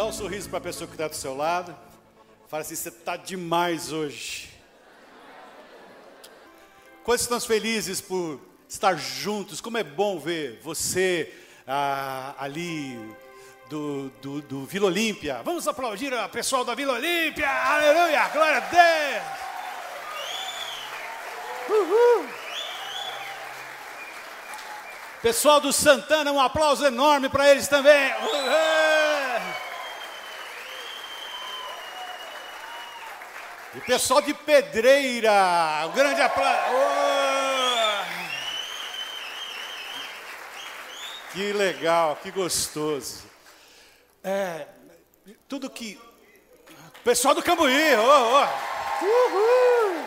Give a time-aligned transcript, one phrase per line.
[0.00, 1.76] Dá um sorriso para a pessoa que está do seu lado.
[2.48, 4.48] Fala assim: você está demais hoje.
[7.04, 9.60] Quantos estão felizes por estar juntos?
[9.60, 11.30] Como é bom ver você
[11.68, 12.98] ah, ali
[13.68, 15.42] do, do, do Vila Olímpia.
[15.44, 17.46] Vamos aplaudir o pessoal da Vila Olímpia.
[17.46, 19.22] Aleluia, glória a Deus.
[21.68, 22.26] Uhul.
[25.20, 28.14] Pessoal do Santana, um aplauso enorme para eles também.
[28.14, 28.69] Uhul.
[33.80, 35.32] E pessoal de Pedreira,
[35.86, 36.76] um grande aplauso.
[41.32, 43.24] Que legal, que gostoso.
[44.22, 44.66] É,
[45.48, 45.98] tudo que.
[47.02, 48.44] Pessoal do Cambuí, oh.
[49.00, 49.04] Oh.
[49.06, 50.04] Uhul.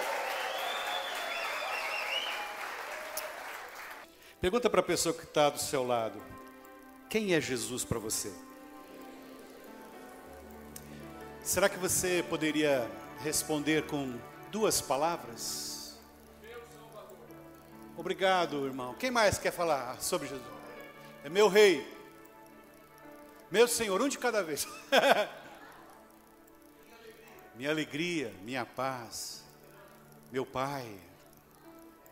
[4.40, 6.22] Pergunta para a pessoa que está do seu lado:
[7.10, 8.32] quem é Jesus para você?
[11.42, 12.88] Será que você poderia
[13.24, 14.20] responder com
[14.52, 15.98] duas palavras?
[17.96, 18.94] Obrigado, irmão.
[18.96, 20.46] Quem mais quer falar sobre Jesus?
[21.24, 21.88] É meu rei.
[23.50, 24.68] Meu Senhor, um de cada vez.
[27.56, 29.44] minha alegria, minha paz,
[30.32, 31.00] meu Pai,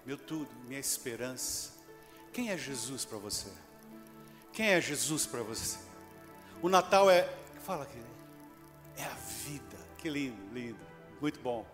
[0.05, 1.71] meu tudo, minha esperança.
[2.31, 3.49] Quem é Jesus para você?
[4.53, 5.79] Quem é Jesus para você?
[6.61, 7.27] O Natal é,
[7.63, 7.99] fala aqui,
[8.97, 9.77] é a vida.
[9.97, 10.90] Que lindo, lindo,
[11.21, 11.65] muito bom.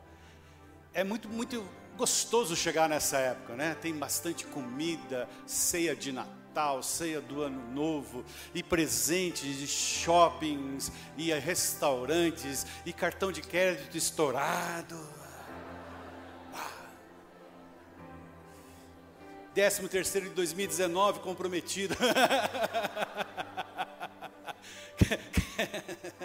[0.94, 3.76] É muito, muito gostoso chegar nessa época, né?
[3.82, 6.38] Tem bastante comida, ceia de Natal
[6.82, 14.98] ceia do Ano Novo, e presentes, e shoppings, e restaurantes, e cartão de crédito estourado.
[19.54, 21.96] Décimo terceiro de 2019 comprometido.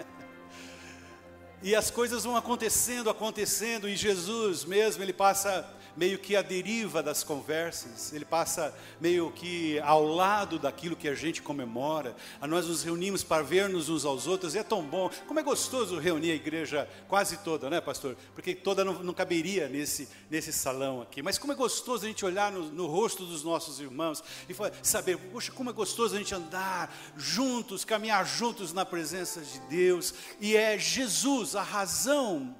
[1.63, 7.03] e as coisas vão acontecendo, acontecendo, e Jesus mesmo, ele passa meio que a deriva
[7.03, 12.15] das conversas, ele passa meio que ao lado daquilo que a gente comemora.
[12.41, 15.09] Nós nos reunimos para ver-nos uns aos outros, e é tão bom.
[15.27, 18.17] Como é gostoso reunir a igreja quase toda, né, pastor?
[18.33, 21.21] Porque toda não, não caberia nesse, nesse salão aqui.
[21.21, 25.17] Mas como é gostoso a gente olhar no, no rosto dos nossos irmãos e saber,
[25.17, 30.13] poxa, como é gostoso a gente andar juntos, caminhar juntos na presença de Deus.
[30.39, 32.55] E é Jesus a razão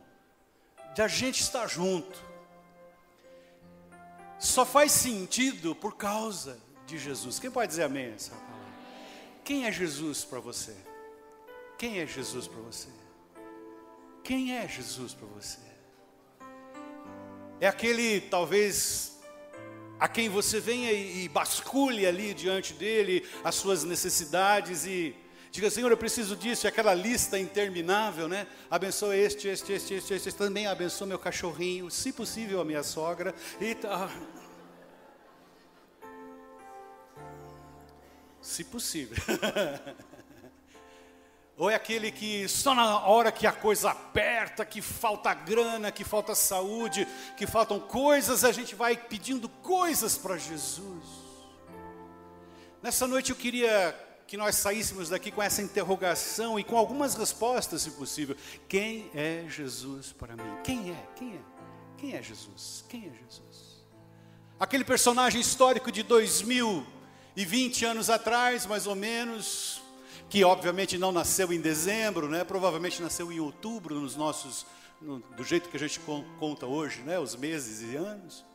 [0.93, 2.21] de a gente estar junto
[4.39, 7.39] só faz sentido por causa de Jesus.
[7.39, 8.53] Quem pode dizer amém essa palavra?
[9.43, 10.75] Quem é Jesus para você?
[11.77, 12.89] Quem é Jesus para você?
[14.23, 15.59] Quem é Jesus para você?
[17.59, 19.19] É aquele, talvez,
[19.99, 25.15] a quem você venha e, e basculhe ali diante dele as suas necessidades e
[25.53, 28.47] diga, Senhor, eu preciso disso, e aquela lista interminável, né?
[28.71, 33.35] Abençoa este, este, este, este, este, também abençoa meu cachorrinho, se possível a minha sogra,
[33.61, 34.09] e tá.
[38.41, 39.15] Se possível.
[41.55, 46.03] Ou é aquele que só na hora que a coisa aperta, que falta grana, que
[46.03, 51.05] falta saúde, que faltam coisas, a gente vai pedindo coisas para Jesus.
[52.81, 53.95] Nessa noite eu queria
[54.27, 58.35] que nós saíssemos daqui com essa interrogação e com algumas respostas, se possível.
[58.67, 60.57] Quem é Jesus para mim?
[60.63, 61.07] Quem é?
[61.15, 61.39] Quem é?
[61.97, 62.83] Quem é Jesus?
[62.89, 63.83] Quem é Jesus?
[64.59, 69.81] Aquele personagem histórico de 2020 anos atrás, mais ou menos,
[70.29, 72.43] que obviamente não nasceu em dezembro, né?
[72.43, 74.65] Provavelmente nasceu em outubro nos nossos
[75.01, 75.99] no, do jeito que a gente
[76.39, 77.19] conta hoje, né?
[77.19, 78.45] Os meses e anos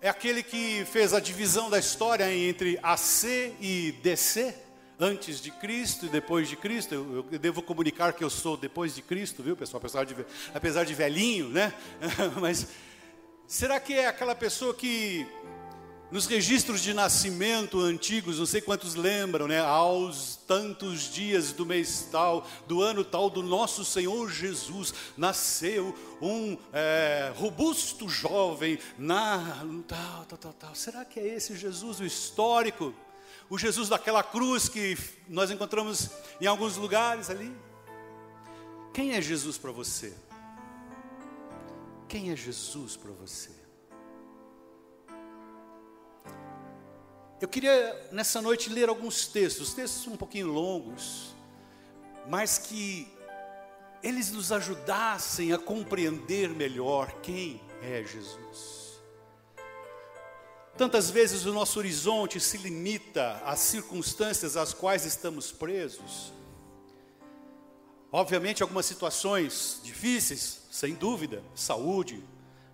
[0.00, 4.54] é aquele que fez a divisão da história entre AC e DC,
[4.98, 6.94] antes de Cristo e depois de Cristo.
[6.94, 9.78] Eu, eu, devo comunicar que eu sou depois de Cristo, viu, pessoal?
[9.78, 10.14] Apesar de,
[10.54, 11.72] apesar de velhinho, né?
[12.40, 12.68] Mas
[13.46, 15.26] será que é aquela pessoa que
[16.10, 19.60] nos registros de nascimento antigos, não sei quantos lembram, né?
[19.60, 26.56] Aos tantos dias do mês tal, do ano tal, do nosso Senhor Jesus, nasceu um
[26.72, 30.74] é, robusto jovem na tal, tal, tal, tal.
[30.74, 32.94] Será que é esse Jesus, o histórico?
[33.50, 34.96] O Jesus daquela cruz que
[35.28, 37.54] nós encontramos em alguns lugares ali?
[38.92, 40.14] Quem é Jesus para você?
[42.08, 43.67] Quem é Jesus para você?
[47.40, 51.36] Eu queria nessa noite ler alguns textos, textos um pouquinho longos,
[52.26, 53.06] mas que
[54.02, 58.98] eles nos ajudassem a compreender melhor quem é Jesus.
[60.76, 66.32] Tantas vezes o nosso horizonte se limita às circunstâncias às quais estamos presos.
[68.10, 72.22] Obviamente, algumas situações difíceis, sem dúvida, saúde,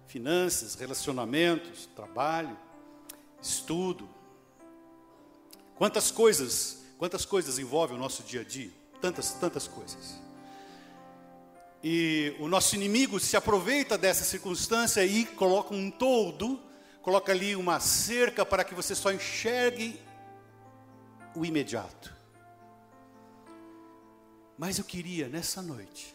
[0.07, 2.57] finanças, relacionamentos, trabalho,
[3.43, 4.09] estudo.
[5.77, 8.71] Quantas coisas, quantas coisas envolvem o nosso dia a dia?
[9.01, 10.21] Tantas, tantas coisas.
[11.83, 16.61] E o nosso inimigo se aproveita dessa circunstância e coloca um todo,
[17.03, 20.01] coloca ali uma cerca para que você só enxergue
[21.35, 22.15] o imediato.
[24.57, 26.15] Mas eu queria nessa noite,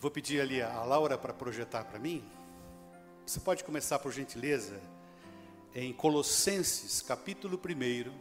[0.00, 2.24] vou pedir ali a Laura para projetar para mim.
[3.26, 4.80] Você pode começar por gentileza
[5.74, 8.12] em Colossenses, capítulo 1,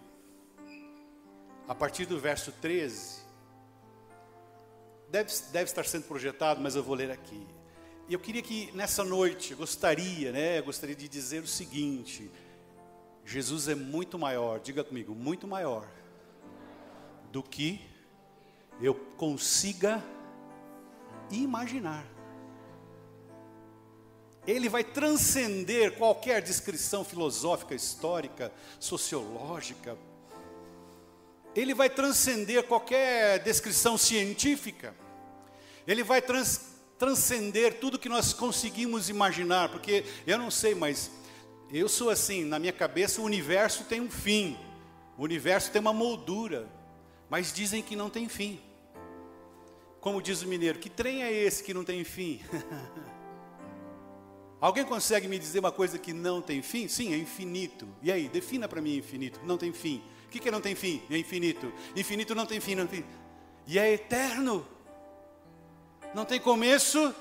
[1.68, 3.22] a partir do verso 13.
[5.12, 7.46] Deve, deve estar sendo projetado, mas eu vou ler aqui.
[8.10, 12.32] E eu queria que nessa noite, gostaria, né, gostaria de dizer o seguinte:
[13.24, 15.88] Jesus é muito maior, diga comigo, muito maior
[17.32, 17.80] do que
[18.82, 20.04] eu consiga
[21.30, 22.13] imaginar.
[24.46, 29.98] Ele vai transcender qualquer descrição filosófica, histórica, sociológica.
[31.56, 34.94] Ele vai transcender qualquer descrição científica.
[35.88, 41.10] Ele vai trans, transcender tudo que nós conseguimos imaginar, porque eu não sei, mas
[41.72, 44.58] eu sou assim, na minha cabeça o universo tem um fim.
[45.18, 46.68] O universo tem uma moldura,
[47.30, 48.60] mas dizem que não tem fim.
[50.02, 52.42] Como diz o mineiro, que trem é esse que não tem fim?
[54.64, 56.88] Alguém consegue me dizer uma coisa que não tem fim?
[56.88, 57.86] Sim, é infinito.
[58.02, 59.42] E aí, defina para mim infinito.
[59.44, 60.02] Não tem fim.
[60.26, 61.04] O que, que não tem fim?
[61.10, 61.74] É infinito.
[61.94, 63.04] Infinito não tem fim, não tem.
[63.68, 64.66] E é eterno.
[66.16, 67.14] Não tem começo,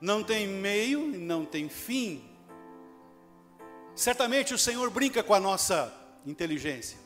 [0.00, 2.22] não tem meio e não tem fim.
[3.96, 5.92] Certamente o Senhor brinca com a nossa
[6.24, 6.96] inteligência,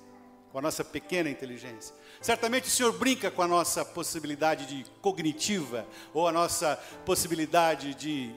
[0.53, 1.95] com a nossa pequena inteligência.
[2.21, 6.77] Certamente o Senhor brinca com a nossa possibilidade de cognitiva ou a nossa
[7.07, 8.35] possibilidade de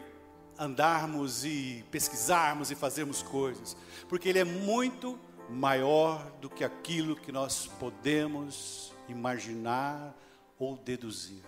[0.61, 3.75] andarmos e pesquisarmos e fazermos coisas,
[4.07, 5.19] porque Ele é muito
[5.49, 10.15] maior do que aquilo que nós podemos imaginar
[10.59, 11.43] ou deduzir.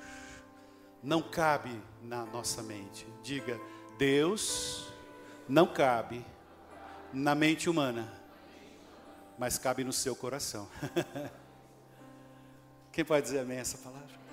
[1.03, 3.05] Não cabe na nossa mente.
[3.21, 3.61] Diga,
[3.99, 4.87] Deus
[5.47, 6.25] não cabe
[7.13, 8.11] na mente humana,
[9.37, 10.67] mas cabe no seu coração.
[12.91, 14.23] Quem pode dizer amém essa palavra?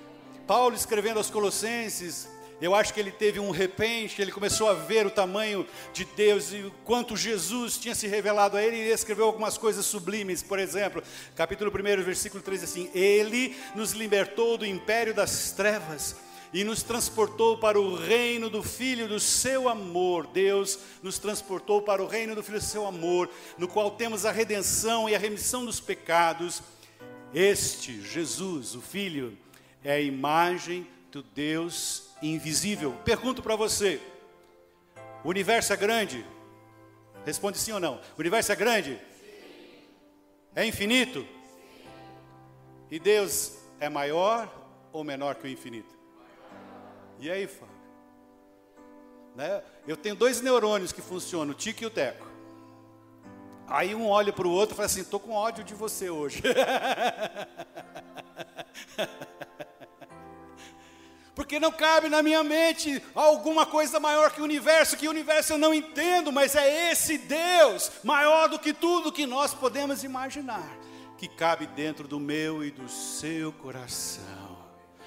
[0.47, 2.29] Paulo escrevendo aos Colossenses,
[2.61, 6.53] eu acho que ele teve um repente, ele começou a ver o tamanho de Deus
[6.53, 10.43] e o quanto Jesus tinha se revelado a ele, e ele escreveu algumas coisas sublimes,
[10.43, 11.03] por exemplo,
[11.35, 16.17] capítulo 1, versículo 3, assim: Ele nos libertou do império das trevas
[16.53, 20.27] e nos transportou para o reino do Filho do seu amor.
[20.27, 24.33] Deus nos transportou para o reino do Filho do seu amor, no qual temos a
[24.33, 26.63] redenção e a remissão dos pecados
[27.33, 29.39] este, Jesus, o Filho,
[29.85, 32.93] é a imagem do Deus invisível.
[33.05, 34.01] Pergunto para você:
[35.25, 36.25] o universo é grande?
[37.25, 38.01] Responde sim ou não.
[38.17, 38.99] O universo é grande?
[39.21, 39.87] Sim.
[40.55, 41.21] É infinito?
[41.21, 41.29] Sim.
[42.91, 44.53] E Deus é maior
[44.93, 45.99] ou menor que o infinito?
[47.19, 47.81] E aí, Fábio?
[49.37, 49.63] Né?
[49.87, 52.29] Eu tenho dois neurônios que funcionam, o Tico e o Teco.
[53.69, 56.43] Aí um olha para o outro e fala assim: estou com ódio de você hoje.
[61.41, 65.55] Porque não cabe na minha mente alguma coisa maior que o universo, que o universo
[65.55, 70.71] eu não entendo, mas é esse Deus, maior do que tudo que nós podemos imaginar,
[71.17, 74.59] que cabe dentro do meu e do seu coração.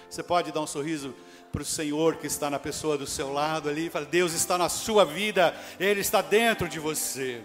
[0.09, 1.13] Você pode dar um sorriso
[1.51, 4.69] para o Senhor que está na pessoa do seu lado ali, fala: Deus está na
[4.69, 7.43] sua vida, Ele está dentro de você.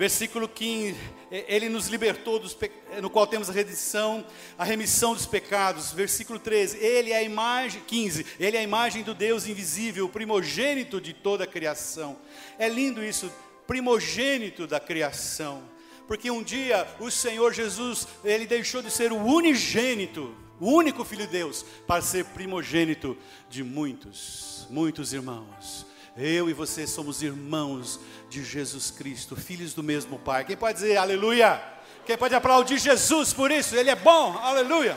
[0.00, 0.96] Versículo 15,
[1.30, 2.56] ele nos libertou dos
[3.02, 4.24] no qual temos a redenção,
[4.56, 5.92] a remissão dos pecados.
[5.92, 10.08] Versículo 13, ele é a imagem 15, ele é a imagem do Deus invisível, o
[10.08, 12.16] primogênito de toda a criação.
[12.58, 13.30] É lindo isso,
[13.66, 15.62] primogênito da criação.
[16.08, 21.26] Porque um dia o Senhor Jesus, ele deixou de ser o unigênito, o único filho
[21.26, 23.18] de Deus, para ser primogênito
[23.50, 25.84] de muitos, muitos irmãos.
[26.16, 30.44] Eu e você somos irmãos de Jesus Cristo, filhos do mesmo Pai.
[30.44, 31.60] Quem pode dizer aleluia?
[32.06, 33.74] Quem pode aplaudir Jesus por isso?
[33.76, 34.96] Ele é bom, aleluia.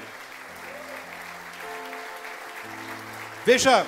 [3.43, 3.85] Veja,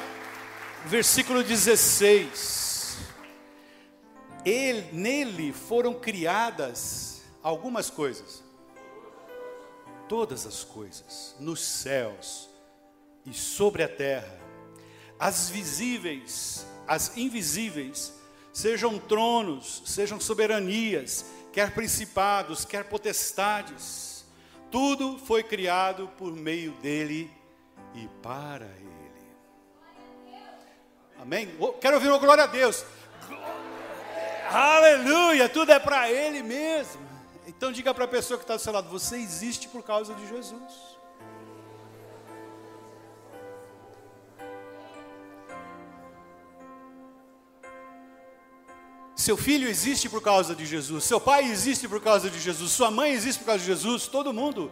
[0.85, 2.97] versículo 16.
[4.43, 8.43] Ele, nele foram criadas algumas coisas,
[10.09, 12.49] todas as coisas, nos céus
[13.25, 14.39] e sobre a terra,
[15.19, 18.13] as visíveis, as invisíveis
[18.55, 24.25] sejam tronos, sejam soberanias, quer principados, quer potestades.
[24.71, 27.29] Tudo foi criado por meio dele
[27.93, 28.95] e para Ele.
[31.19, 31.49] Amém?
[31.81, 32.85] Quero ouvir uma glória a Deus.
[34.49, 35.49] Aleluia!
[35.49, 37.01] Tudo é para Ele mesmo.
[37.45, 40.25] Então diga para a pessoa que está do seu lado: você existe por causa de
[40.29, 40.94] Jesus.
[49.25, 52.91] Seu filho existe por causa de Jesus, seu pai existe por causa de Jesus, sua
[52.91, 54.71] mãe existe por causa de Jesus, todo mundo.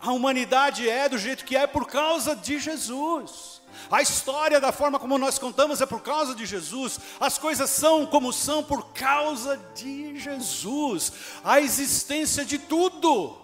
[0.00, 3.62] A humanidade é do jeito que é por causa de Jesus.
[3.88, 6.98] A história da forma como nós contamos é por causa de Jesus.
[7.20, 11.12] As coisas são como são por causa de Jesus.
[11.44, 13.38] A existência de tudo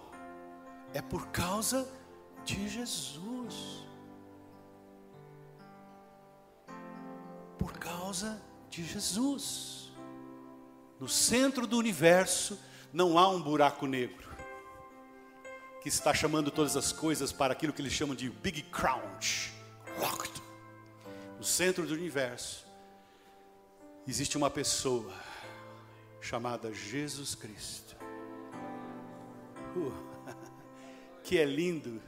[0.92, 1.88] é por causa
[2.44, 3.54] de Jesus.
[7.56, 9.77] Por causa de Jesus.
[11.00, 12.58] No centro do universo
[12.92, 14.28] não há um buraco negro
[15.80, 19.52] que está chamando todas as coisas para aquilo que eles chamam de Big Crunch.
[20.00, 20.42] Locked.
[21.36, 22.66] No centro do universo
[24.06, 25.12] existe uma pessoa
[26.20, 27.96] chamada Jesus Cristo.
[29.76, 29.92] Uh,
[31.22, 32.02] que é lindo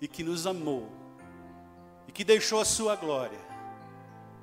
[0.00, 0.90] e que nos amou
[2.08, 3.38] e que deixou a sua glória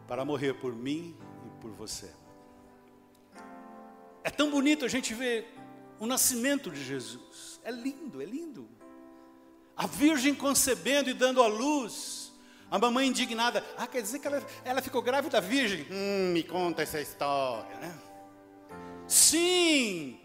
[0.08, 2.12] para morrer por mim e por você.
[4.24, 5.54] É tão bonito a gente ver
[6.00, 7.60] o nascimento de Jesus.
[7.64, 8.70] É lindo, é lindo.
[9.76, 12.32] A virgem concebendo e dando à luz.
[12.70, 13.64] A mamãe indignada.
[13.78, 15.86] Ah, quer dizer que ela, ela ficou grávida virgem?
[15.92, 17.94] Hum, me conta essa história, né?
[19.08, 20.20] Sim,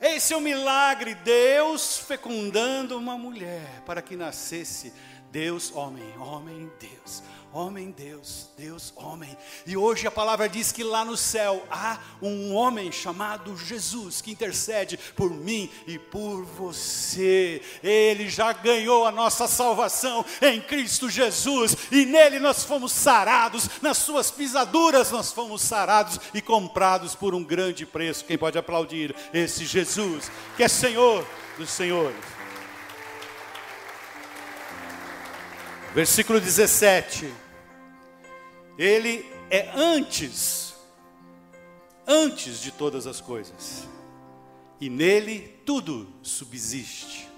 [0.00, 1.14] esse é o milagre.
[1.14, 4.92] Deus fecundando uma mulher para que nascesse
[5.34, 7.24] Deus, homem, homem, Deus
[7.54, 9.36] homem Deus, Deus homem.
[9.64, 14.32] E hoje a palavra diz que lá no céu há um homem chamado Jesus que
[14.32, 17.62] intercede por mim e por você.
[17.80, 23.98] Ele já ganhou a nossa salvação em Cristo Jesus e nele nós fomos sarados, nas
[23.98, 28.24] suas pisaduras nós fomos sarados e comprados por um grande preço.
[28.24, 31.24] Quem pode aplaudir esse Jesus que é Senhor
[31.56, 32.33] dos senhores?
[35.94, 37.32] Versículo 17.
[38.76, 40.74] Ele é antes,
[42.04, 43.86] antes de todas as coisas,
[44.80, 47.28] e nele tudo subsiste.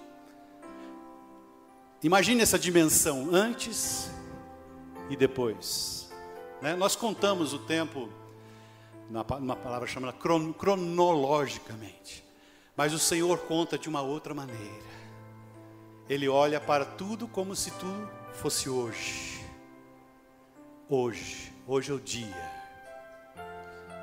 [2.03, 4.11] Imagine essa dimensão antes
[5.11, 6.11] e depois.
[6.63, 6.75] Né?
[6.75, 8.09] Nós contamos o tempo,
[9.11, 12.25] numa palavra chamada cron, cronologicamente,
[12.75, 14.87] mas o Senhor conta de uma outra maneira.
[16.09, 19.37] Ele olha para tudo como se tudo fosse hoje
[20.89, 22.53] hoje, hoje é o dia.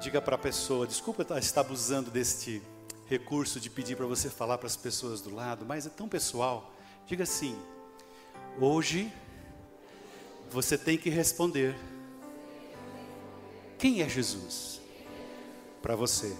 [0.01, 2.61] Diga para a pessoa, desculpa estar abusando deste
[3.07, 6.73] recurso de pedir para você falar para as pessoas do lado, mas é tão pessoal.
[7.07, 7.57] Diga assim:
[8.59, 9.11] hoje
[10.51, 11.75] você tem que responder.
[13.77, 14.81] Quem é Jesus
[15.81, 16.35] para você?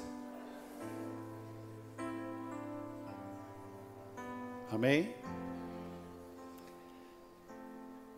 [4.72, 5.14] Amém?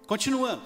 [0.08, 0.62] Continuando.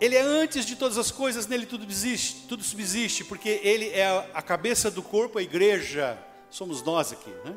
[0.00, 4.30] Ele é antes de todas as coisas, nele tudo existe, tudo subsiste, porque ele é
[4.34, 6.18] a cabeça do corpo, a igreja,
[6.50, 7.56] somos nós aqui, né?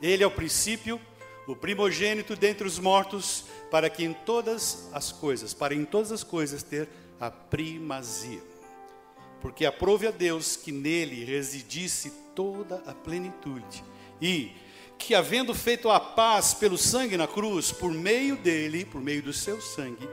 [0.00, 1.00] Ele é o princípio,
[1.46, 6.22] o primogênito dentre os mortos, para que em todas as coisas, para em todas as
[6.22, 6.88] coisas ter
[7.20, 8.42] a primazia.
[9.40, 13.84] Porque aprove a Deus que nele residisse toda a plenitude
[14.20, 14.52] e
[14.98, 19.32] que havendo feito a paz pelo sangue na cruz, por meio dele, por meio do
[19.32, 20.08] seu sangue,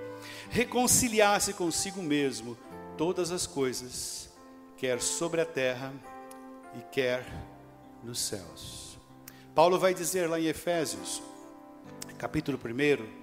[0.49, 2.57] reconciliasse consigo mesmo
[2.97, 4.29] todas as coisas,
[4.77, 5.93] quer sobre a terra
[6.77, 7.25] e quer
[8.03, 8.97] nos céus.
[9.55, 11.21] Paulo vai dizer lá em Efésios,
[12.17, 13.22] capítulo 1,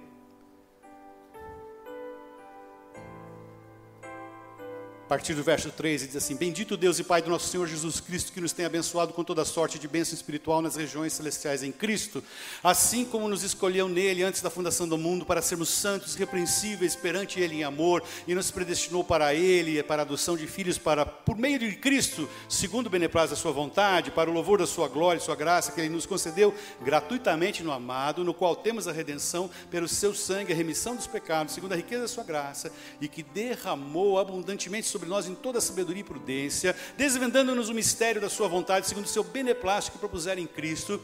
[5.11, 8.31] partir do verso 13, diz assim: Bendito Deus e Pai do nosso Senhor Jesus Cristo,
[8.31, 12.23] que nos tem abençoado com toda sorte de bênção espiritual nas regiões celestiais em Cristo,
[12.63, 17.41] assim como nos escolheu nele antes da fundação do mundo para sermos santos, repreensíveis perante
[17.41, 21.35] ele em amor, e nos predestinou para ele, para a adoção de filhos, para por
[21.35, 25.19] meio de Cristo, segundo o beneplácito da sua vontade, para o louvor da sua glória
[25.19, 29.49] e sua graça, que ele nos concedeu gratuitamente no amado, no qual temos a redenção
[29.69, 33.21] pelo seu sangue, a remissão dos pecados, segundo a riqueza da sua graça, e que
[33.21, 38.47] derramou abundantemente sobre sobre nós em toda sabedoria e prudência, desvendando-nos o mistério da sua
[38.47, 41.01] vontade, segundo o seu beneplácito que propuser em Cristo.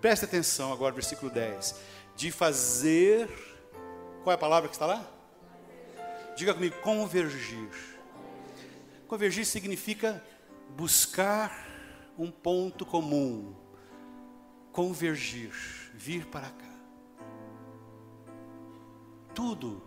[0.00, 1.74] Preste atenção agora, versículo 10.
[2.14, 3.28] De fazer.
[4.22, 5.04] Qual é a palavra que está lá?
[6.36, 7.70] Diga comigo, convergir.
[9.08, 10.22] Convergir significa
[10.76, 11.66] buscar
[12.16, 13.52] um ponto comum.
[14.70, 15.52] Convergir,
[15.94, 16.70] vir para cá.
[19.34, 19.82] Tudo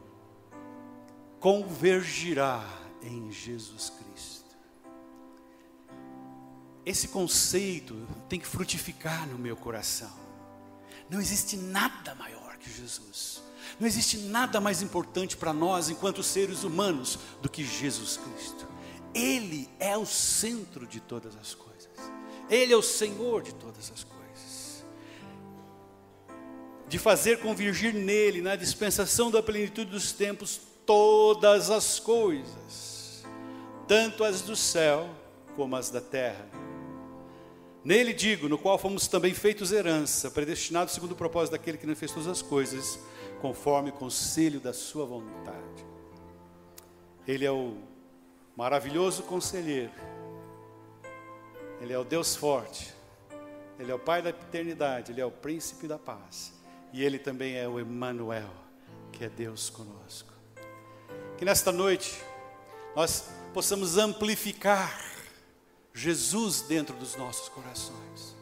[1.40, 4.44] convergirá em Jesus Cristo.
[6.86, 7.96] Esse conceito
[8.28, 10.12] tem que frutificar no meu coração.
[11.10, 13.42] Não existe nada maior que Jesus.
[13.80, 18.68] Não existe nada mais importante para nós, enquanto seres humanos, do que Jesus Cristo.
[19.14, 21.90] Ele é o centro de todas as coisas.
[22.50, 24.86] Ele é o Senhor de todas as coisas.
[26.88, 32.93] De fazer convergir nele, na dispensação da plenitude dos tempos, todas as coisas,
[33.88, 35.10] tanto as do céu
[35.56, 36.46] como as da terra.
[37.84, 41.96] Nele digo, no qual fomos também feitos herança, predestinados segundo o propósito daquele que não
[41.96, 42.98] fez todas as coisas,
[43.42, 45.86] conforme o conselho da sua vontade.
[47.28, 47.78] Ele é o
[48.56, 49.92] maravilhoso conselheiro,
[51.82, 52.94] Ele é o Deus forte,
[53.78, 56.54] Ele é o Pai da eternidade, Ele é o príncipe da paz,
[56.94, 58.50] e Ele também é o Emmanuel,
[59.12, 60.32] que é Deus conosco.
[61.38, 62.18] Que nesta noite
[62.96, 65.00] nós possamos amplificar
[65.94, 68.36] Jesus dentro dos nossos corações.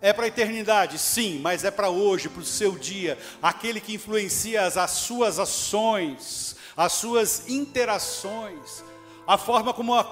[0.00, 3.94] É para a eternidade, sim, mas é para hoje, para o seu dia, aquele que
[3.94, 8.84] influencia as, as suas ações, as suas interações,
[9.26, 10.04] a forma como a,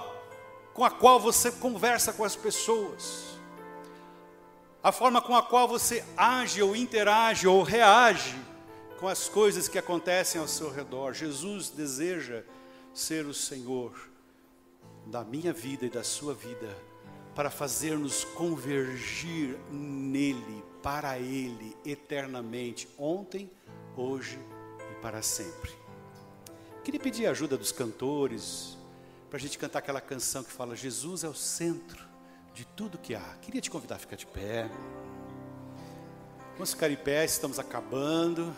[0.73, 3.37] com a qual você conversa com as pessoas,
[4.83, 8.35] a forma com a qual você age ou interage ou reage
[8.99, 11.13] com as coisas que acontecem ao seu redor.
[11.13, 12.43] Jesus deseja
[12.95, 13.93] ser o Senhor
[15.05, 16.75] da minha vida e da sua vida,
[17.35, 23.51] para fazer-nos convergir nele, para Ele, eternamente, ontem,
[23.97, 24.39] hoje
[24.91, 25.71] e para sempre.
[26.83, 28.77] Queria pedir a ajuda dos cantores,
[29.29, 32.01] para a gente cantar aquela canção que fala: Jesus é o centro
[32.53, 33.35] de tudo que há.
[33.41, 34.69] Queria te convidar a ficar de pé.
[36.53, 38.55] Vamos ficar em pé, estamos acabando.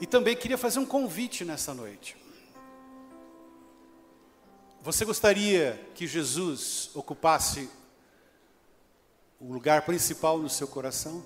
[0.00, 2.16] E também queria fazer um convite nessa noite.
[4.80, 7.68] Você gostaria que Jesus ocupasse
[9.40, 11.22] o lugar principal no seu coração?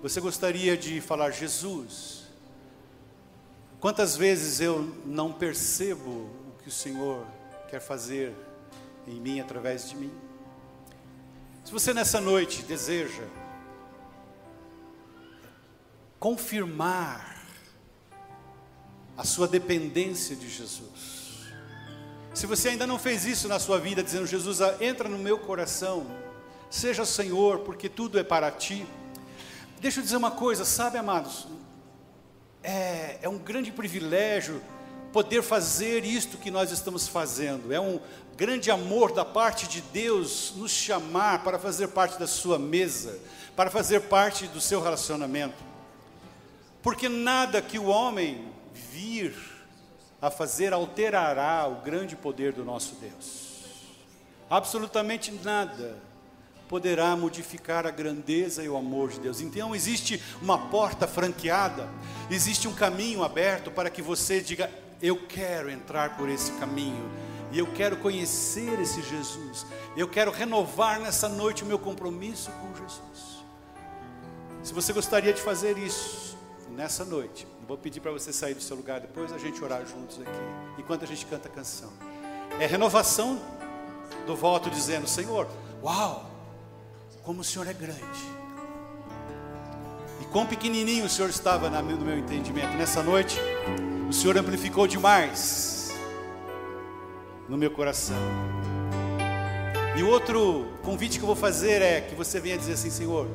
[0.00, 2.28] Você gostaria de falar, Jesus,
[3.80, 7.26] quantas vezes eu não percebo o que o Senhor
[7.68, 8.34] quer fazer
[9.06, 10.12] em mim, através de mim?
[11.64, 13.24] Se você nessa noite deseja
[16.22, 17.42] confirmar
[19.16, 21.48] a sua dependência de Jesus,
[22.32, 26.06] se você ainda não fez isso na sua vida, dizendo: Jesus, entra no meu coração,
[26.70, 28.86] seja Senhor, porque tudo é para ti.
[29.80, 31.48] Deixa eu dizer uma coisa, sabe, amados,
[32.62, 34.62] é, é um grande privilégio
[35.12, 37.72] poder fazer isto que nós estamos fazendo.
[37.72, 37.98] É um
[38.36, 43.18] grande amor da parte de Deus nos chamar para fazer parte da sua mesa,
[43.56, 45.71] para fazer parte do seu relacionamento.
[46.82, 49.34] Porque nada que o homem vir
[50.20, 53.52] a fazer alterará o grande poder do nosso Deus.
[54.50, 55.96] Absolutamente nada
[56.68, 59.40] poderá modificar a grandeza e o amor de Deus.
[59.40, 61.88] Então existe uma porta franqueada,
[62.30, 67.10] existe um caminho aberto para que você diga: Eu quero entrar por esse caminho.
[67.52, 69.66] E eu quero conhecer esse Jesus.
[69.94, 73.44] Eu quero renovar nessa noite o meu compromisso com Jesus.
[74.62, 76.32] Se você gostaria de fazer isso
[76.72, 80.20] nessa noite, Vou pedir para você sair do seu lugar depois a gente orar juntos
[80.20, 80.30] aqui,
[80.78, 81.90] enquanto a gente canta a canção.
[82.58, 83.40] É renovação
[84.26, 85.48] do voto dizendo: Senhor,
[85.82, 86.30] uau,
[87.22, 88.00] como o Senhor é grande.
[90.20, 92.76] E quão pequenininho o Senhor estava no meu entendimento.
[92.76, 93.38] Nessa noite,
[94.08, 95.92] o Senhor amplificou demais
[97.48, 98.16] no meu coração.
[99.96, 103.28] E o outro convite que eu vou fazer é que você venha dizer assim: Senhor,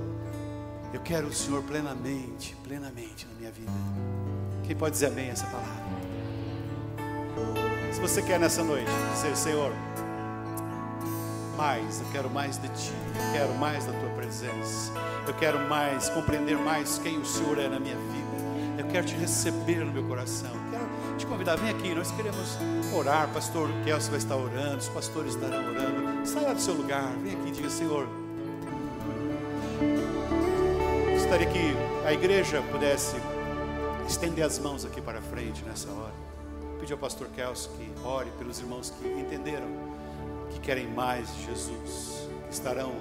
[0.94, 3.72] eu quero o Senhor plenamente, plenamente na minha vida.
[4.64, 5.88] Quem pode dizer amém essa palavra?
[7.92, 9.72] Se você quer nessa noite dizer, Senhor,
[11.58, 14.94] mais, eu quero mais de Ti, eu quero mais da Tua presença,
[15.28, 19.16] eu quero mais, compreender mais quem o Senhor é na minha vida, eu quero Te
[19.16, 22.58] receber no meu coração, quero te convidar, vem aqui, nós queremos
[22.94, 27.34] orar, pastor Kelso vai estar orando, os pastores estarão orando, saia do seu lugar, vem
[27.34, 28.08] aqui e diga, Senhor,
[31.28, 33.18] gostaria que a igreja pudesse
[34.08, 36.14] estender as mãos aqui para frente nessa hora.
[36.80, 39.68] Pedir ao pastor Kelso que ore pelos irmãos que entenderam,
[40.50, 42.94] que querem mais de Jesus, que estarão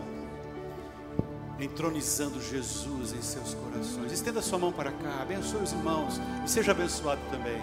[1.60, 4.10] entronizando Jesus em seus corações.
[4.10, 7.62] Estenda sua mão para cá, abençoe os irmãos e seja abençoado também.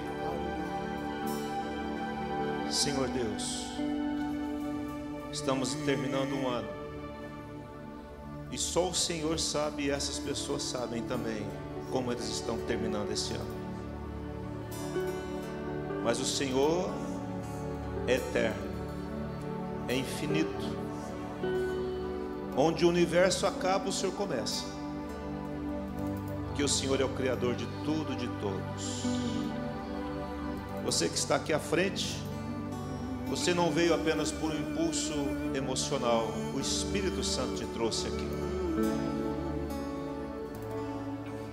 [2.71, 3.65] Senhor Deus,
[5.29, 6.82] estamos terminando um ano
[8.53, 11.43] e só o Senhor sabe e essas pessoas sabem também
[11.91, 13.63] como eles estão terminando esse ano.
[16.03, 16.87] Mas o Senhor
[18.05, 18.63] é eterno,
[19.87, 20.83] é infinito.
[22.55, 24.65] Onde o universo acaba, o Senhor começa.
[26.55, 29.03] Que o Senhor é o Criador de tudo, de todos.
[30.85, 32.21] Você que está aqui à frente,
[33.25, 35.13] você não veio apenas por um impulso
[35.55, 38.42] emocional, o Espírito Santo te trouxe aqui.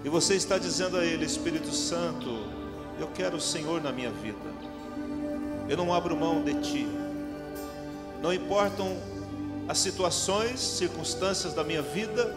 [0.05, 2.29] E você está dizendo a Ele, Espírito Santo,
[2.99, 4.39] eu quero o Senhor na minha vida.
[5.69, 6.87] Eu não abro mão de Ti.
[8.23, 8.97] Não importam
[9.69, 12.37] as situações, circunstâncias da minha vida,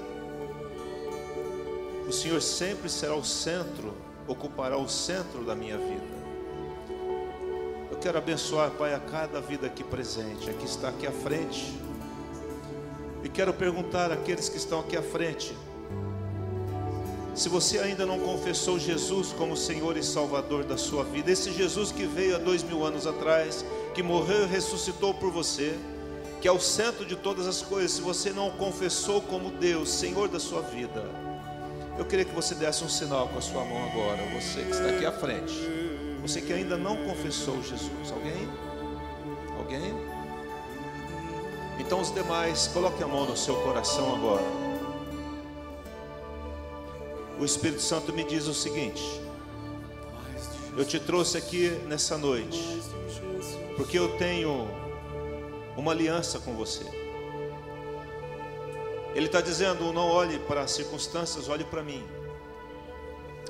[2.08, 3.94] o Senhor sempre será o centro,
[4.28, 6.14] ocupará o centro da minha vida.
[7.90, 11.74] Eu quero abençoar, Pai, a cada vida aqui presente, aqui está aqui à frente.
[13.34, 15.56] Quero perguntar àqueles que estão aqui à frente,
[17.34, 21.92] se você ainda não confessou Jesus como Senhor e Salvador da sua vida, esse Jesus
[21.92, 23.66] que veio há dois mil anos atrás,
[23.96, 25.76] que morreu e ressuscitou por você,
[26.40, 29.90] que é o centro de todas as coisas, se você não o confessou como Deus,
[29.90, 31.04] Senhor da sua vida,
[31.98, 34.90] eu queria que você desse um sinal com a sua mão agora, você que está
[34.90, 35.56] aqui à frente,
[36.22, 38.48] você que ainda não confessou Jesus, alguém?
[39.58, 40.23] Alguém?
[41.80, 44.44] Então os demais, coloque a mão no seu coração agora.
[47.40, 49.04] O Espírito Santo me diz o seguinte:
[50.78, 52.82] Eu te trouxe aqui nessa noite,
[53.76, 54.68] porque eu tenho
[55.76, 56.86] uma aliança com você.
[59.16, 62.04] Ele está dizendo: Não olhe para as circunstâncias, olhe para mim.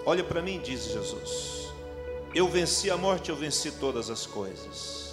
[0.05, 1.73] Olhe para mim, diz Jesus.
[2.33, 5.12] Eu venci a morte, eu venci todas as coisas.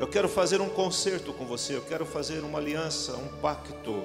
[0.00, 4.02] Eu quero fazer um concerto com você, eu quero fazer uma aliança, um pacto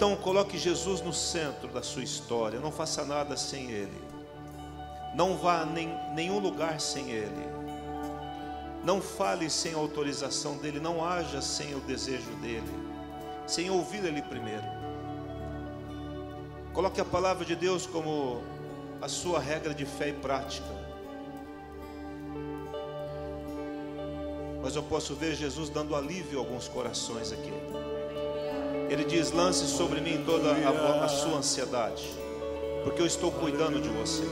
[0.00, 4.02] Então coloque Jesus no centro da sua história, não faça nada sem Ele.
[5.14, 7.44] Não vá em nenhum lugar sem Ele.
[8.82, 12.72] Não fale sem a autorização dEle, não haja sem o desejo dEle,
[13.46, 14.64] sem ouvir Ele primeiro.
[16.72, 18.42] Coloque a palavra de Deus como
[19.02, 20.89] a sua regra de fé e prática.
[24.62, 27.52] Mas eu posso ver Jesus dando alívio a alguns corações aqui.
[28.90, 32.04] Ele diz: lance sobre mim toda a, a sua ansiedade,
[32.84, 34.24] porque eu estou cuidando de você.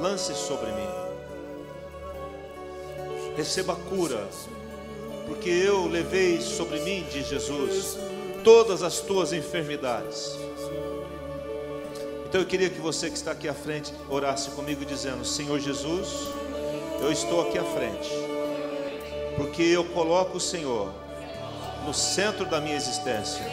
[0.00, 0.88] Lance sobre mim.
[3.36, 4.28] Receba cura,
[5.26, 7.98] porque eu levei sobre mim, diz Jesus,
[8.44, 10.36] todas as tuas enfermidades.
[12.28, 16.28] Então eu queria que você que está aqui à frente orasse comigo dizendo: Senhor Jesus,
[17.00, 18.10] eu estou aqui à frente,
[19.36, 20.92] porque eu coloco o Senhor
[21.84, 23.44] no centro da minha existência,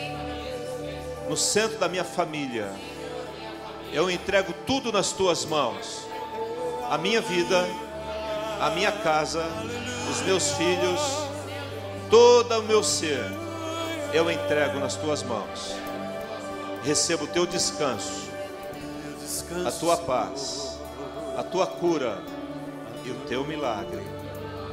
[1.30, 2.72] no centro da minha família.
[3.92, 6.08] Eu entrego tudo nas tuas mãos.
[6.90, 7.68] A minha vida,
[8.60, 9.46] a minha casa,
[10.10, 11.00] os meus filhos,
[12.10, 13.24] todo o meu ser,
[14.14, 15.76] eu entrego nas tuas mãos.
[16.84, 18.30] Recebo o teu descanso,
[19.66, 20.80] a tua paz,
[21.38, 22.22] a tua cura
[23.06, 24.23] e o teu milagre.